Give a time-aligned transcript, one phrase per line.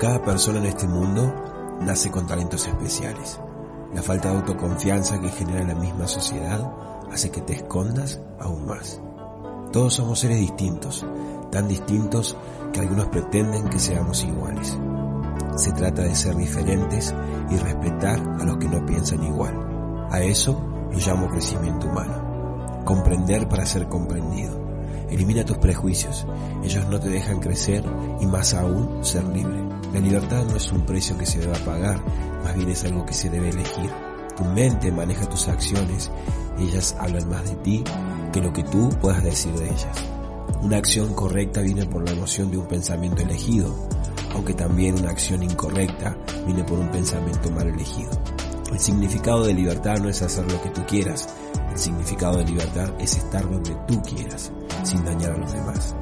[0.00, 1.32] Cada persona en este mundo
[1.80, 3.38] nace con talentos especiales.
[3.94, 6.68] La falta de autoconfianza que genera la misma sociedad
[7.12, 9.00] hace que te escondas aún más.
[9.72, 11.06] Todos somos seres distintos,
[11.52, 12.36] tan distintos
[12.72, 14.76] que algunos pretenden que seamos iguales.
[15.56, 17.14] Se trata de ser diferentes
[17.50, 20.08] y respetar a los que no piensan igual.
[20.10, 22.82] A eso lo llamo crecimiento humano.
[22.84, 24.63] Comprender para ser comprendido.
[25.14, 26.26] Elimina tus prejuicios.
[26.64, 27.84] Ellos no te dejan crecer
[28.20, 29.62] y más aún ser libre.
[29.92, 32.02] La libertad no es un precio que se deba pagar,
[32.42, 33.90] más bien es algo que se debe elegir.
[34.36, 36.10] Tu mente maneja tus acciones
[36.58, 37.84] ellas hablan más de ti
[38.32, 40.04] que lo que tú puedas decir de ellas.
[40.62, 43.72] Una acción correcta viene por la emoción de un pensamiento elegido,
[44.32, 48.10] aunque también una acción incorrecta viene por un pensamiento mal elegido.
[48.72, 51.28] El significado de libertad no es hacer lo que tú quieras,
[51.74, 54.52] el significado de libertad es estar donde tú quieras,
[54.84, 55.94] sin dañar a los demás.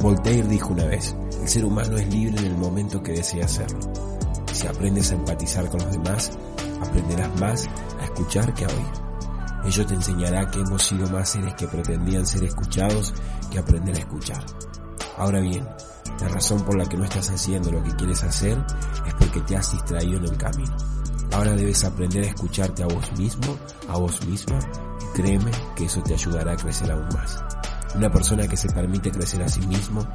[0.00, 3.80] Voltaire dijo una vez, el ser humano es libre en el momento que desea hacerlo.
[4.50, 6.32] Si aprendes a empatizar con los demás,
[6.80, 7.68] aprenderás más
[8.00, 9.66] a escuchar que a oír.
[9.66, 13.12] Ello te enseñará que hemos sido más seres que pretendían ser escuchados
[13.50, 14.42] que aprender a escuchar.
[15.18, 15.68] Ahora bien,
[16.18, 18.56] la razón por la que no estás haciendo lo que quieres hacer
[19.06, 20.74] es porque te has distraído en el camino.
[21.32, 23.56] Ahora debes aprender a escucharte a vos mismo,
[23.88, 24.58] a vos misma,
[25.20, 27.42] créeme que eso te ayudará a crecer aún más.
[27.94, 30.06] Una persona que se permite crecer a sí mismo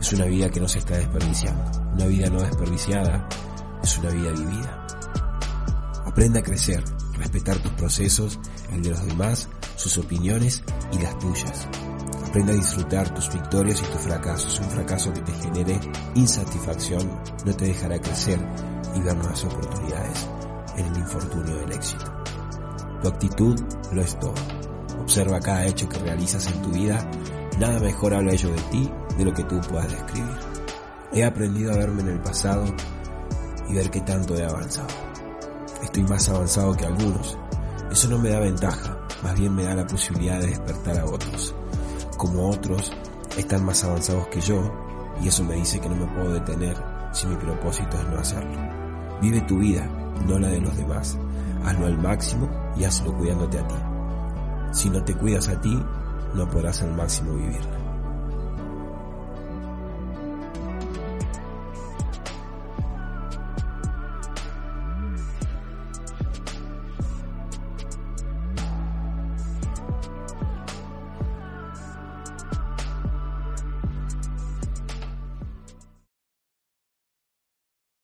[0.00, 1.62] es una vida que no se está desperdiciando.
[1.92, 3.28] Una vida no desperdiciada
[3.82, 4.86] es una vida vivida.
[6.06, 6.82] Aprende a crecer,
[7.18, 8.38] respetar tus procesos,
[8.72, 11.68] el de los demás, sus opiniones y las tuyas.
[12.26, 14.58] Aprende a disfrutar tus victorias y tus fracasos.
[14.60, 15.80] Un fracaso que te genere
[16.14, 18.38] insatisfacción no te dejará crecer
[18.94, 20.26] y ver nuevas oportunidades
[20.76, 22.15] en el infortunio del éxito.
[23.02, 23.60] Tu actitud
[23.92, 24.34] lo es todo.
[25.00, 27.08] Observa cada hecho que realizas en tu vida.
[27.58, 30.36] Nada mejor habla ello de ti de lo que tú puedas describir.
[31.12, 32.64] He aprendido a verme en el pasado
[33.68, 34.88] y ver qué tanto he avanzado.
[35.82, 37.38] Estoy más avanzado que algunos.
[37.90, 41.54] Eso no me da ventaja, más bien me da la posibilidad de despertar a otros.
[42.16, 42.92] Como otros
[43.36, 44.60] están más avanzados que yo,
[45.22, 46.76] y eso me dice que no me puedo detener
[47.12, 48.85] si mi propósito es no hacerlo.
[49.20, 49.88] Vive tu vida,
[50.26, 51.18] no la de los demás.
[51.64, 53.74] Hazlo al máximo y hazlo cuidándote a ti.
[54.72, 55.82] Si no te cuidas a ti,
[56.34, 57.85] no podrás al máximo vivirla.